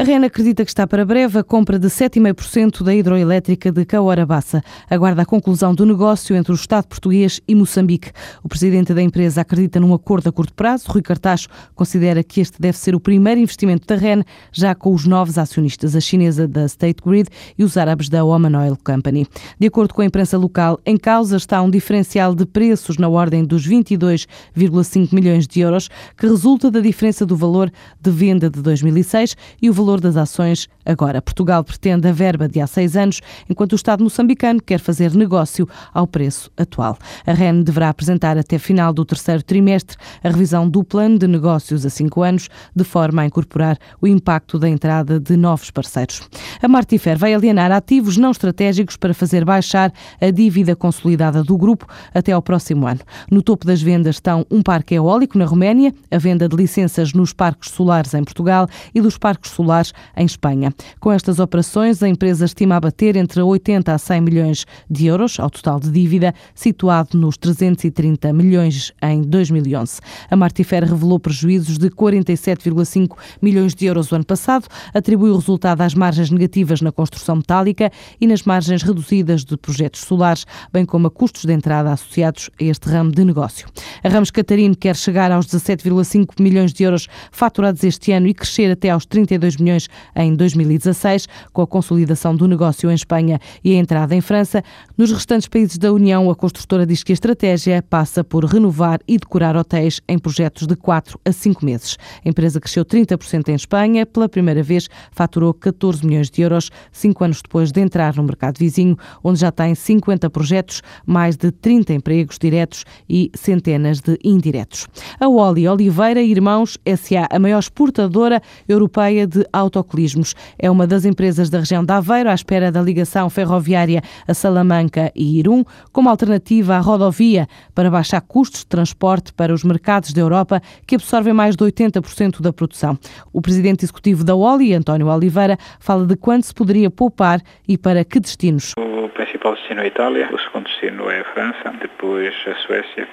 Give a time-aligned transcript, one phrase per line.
[0.00, 4.62] A REN acredita que está para breve a compra de 7,5% da hidroelétrica de Caoarabaça.
[4.88, 8.12] Aguarda a conclusão do negócio entre o Estado português e Moçambique.
[8.44, 10.88] O presidente da empresa acredita num acordo a curto prazo.
[10.88, 14.22] Rui Cartacho considera que este deve ser o primeiro investimento da REN,
[14.52, 17.28] já com os novos acionistas, a chinesa da State Grid
[17.58, 19.26] e os árabes da Oman Oil Company.
[19.58, 23.44] De acordo com a imprensa local, em causa está um diferencial de preços na ordem
[23.44, 27.68] dos 22,5 milhões de euros, que resulta da diferença do valor
[28.00, 31.22] de venda de 2006 e o valor valor das ações agora.
[31.22, 35.66] Portugal pretende a verba de há seis anos, enquanto o Estado moçambicano quer fazer negócio
[35.94, 36.98] ao preço atual.
[37.26, 41.86] A REN deverá apresentar até final do terceiro trimestre a revisão do plano de negócios
[41.86, 46.20] a cinco anos, de forma a incorporar o impacto da entrada de novos parceiros.
[46.62, 51.86] A Martifer vai alienar ativos não estratégicos para fazer baixar a dívida consolidada do grupo
[52.12, 53.00] até ao próximo ano.
[53.30, 57.32] No topo das vendas estão um parque eólico na Roménia, a venda de licenças nos
[57.32, 59.77] parques solares em Portugal e dos parques solares
[60.16, 60.72] em Espanha.
[61.00, 65.50] Com estas operações, a empresa estima abater entre 80 a 100 milhões de euros ao
[65.50, 70.00] total de dívida, situado nos 330 milhões em 2011.
[70.30, 75.80] A Martifer revelou prejuízos de 47,5 milhões de euros o ano passado, atribui o resultado
[75.80, 81.06] às margens negativas na construção metálica e nas margens reduzidas de projetos solares, bem como
[81.06, 83.68] a custos de entrada associados a este ramo de negócio.
[84.02, 88.70] A Ramos Catarino quer chegar aos 17,5 milhões de euros faturados este ano e crescer
[88.70, 89.67] até aos 32 milhões
[90.16, 94.62] em 2016, com a consolidação do negócio em Espanha e a entrada em França.
[94.96, 99.18] Nos restantes países da União, a construtora diz que a estratégia passa por renovar e
[99.18, 101.96] decorar hotéis em projetos de 4 a 5 meses.
[102.24, 107.24] A empresa cresceu 30% em Espanha, pela primeira vez faturou 14 milhões de euros, cinco
[107.24, 111.92] anos depois de entrar no mercado vizinho, onde já tem 50 projetos, mais de 30
[111.94, 114.86] empregos diretos e centenas de indiretos.
[115.20, 120.34] A Oli Oliveira Irmãos SA, a maior exportadora europeia de autocolismos.
[120.58, 125.12] É uma das empresas da região de Aveiro, à espera da ligação ferroviária a Salamanca
[125.14, 130.20] e Irum, como alternativa à rodovia para baixar custos de transporte para os mercados da
[130.20, 132.98] Europa, que absorvem mais de 80% da produção.
[133.32, 138.04] O presidente executivo da Oli, António Oliveira, fala de quanto se poderia poupar e para
[138.04, 138.72] que destinos.
[139.18, 143.08] Principal destino é a Itália, o segundo destino é a França, depois a Suécia,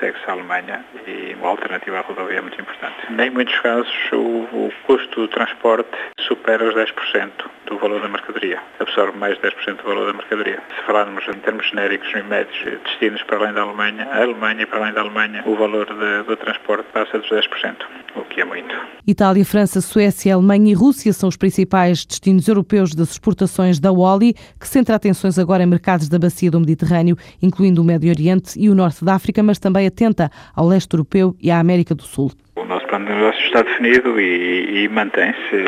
[0.00, 2.96] segue-se a Alemanha e uma alternativa à rodovia é muito importante.
[3.08, 7.30] Em muitos casos, o, o custo do transporte supera os 10%
[7.68, 10.62] do valor da mercadoria, absorve mais de 10% do valor da mercadoria.
[10.76, 14.66] Se falarmos em termos genéricos e médios, destinos para além da Alemanha, a Alemanha e
[14.66, 17.76] para além da Alemanha, o valor de, do transporte passa dos 10%,
[18.16, 18.74] o que é muito.
[19.06, 24.34] Itália, França, Suécia, Alemanha e Rússia são os principais destinos europeus das exportações da Wally,
[24.58, 28.68] que centra atenções agora em mercados da bacia do Mediterrâneo, incluindo o Médio Oriente e
[28.68, 32.32] o Norte da África, mas também atenta ao leste europeu e à América do Sul
[32.88, 35.58] plano de negócio está definido e, e mantém-se.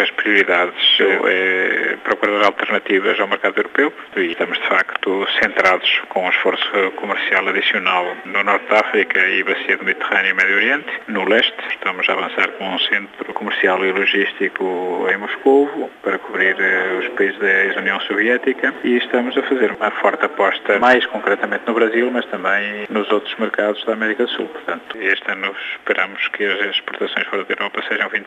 [0.00, 6.30] As prioridades é procurar alternativas ao mercado europeu e estamos, de facto, centrados com um
[6.30, 10.88] esforço comercial adicional no Norte da África e Bacia do Mediterrâneo e Médio Oriente.
[11.08, 16.56] No leste, estamos a avançar com um centro comercial e logístico em Moscou para cobrir
[16.58, 21.64] eh, os países da ex-União Soviética e estamos a fazer uma forte aposta, mais concretamente
[21.66, 24.46] no Brasil, mas também nos outros mercados da América do Sul.
[24.46, 28.24] Portanto, este ano esperamos que as exportações fora da Europa sejam 20%.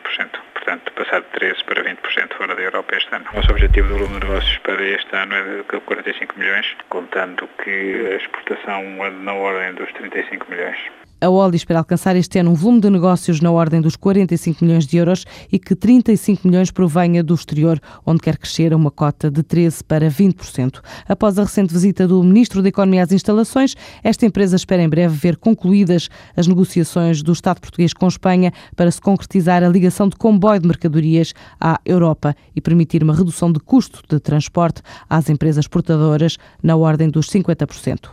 [0.54, 3.24] Portanto, passar de 13% para 20% fora da Europa este ano.
[3.34, 8.06] Nosso objetivo do volume de negócios para este ano é de 45 milhões, contando que
[8.12, 10.78] a exportação é na ordem dos 35 milhões.
[11.22, 14.84] A Oli espera alcançar este ano um volume de negócios na ordem dos 45 milhões
[14.88, 19.30] de euros e que 35 milhões provenha do exterior, onde quer crescer a uma cota
[19.30, 20.80] de 13% para 20%.
[21.08, 25.14] Após a recente visita do Ministro da Economia às instalações, esta empresa espera em breve
[25.14, 30.16] ver concluídas as negociações do Estado português com Espanha para se concretizar a ligação de
[30.16, 35.68] comboio de mercadorias à Europa e permitir uma redução de custo de transporte às empresas
[35.68, 38.12] portadoras na ordem dos 50%.